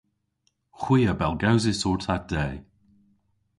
Hwi 0.79 0.99
a 1.11 1.13
bellgewsis 1.19 1.81
orta 1.91 2.15
de. 2.31 2.45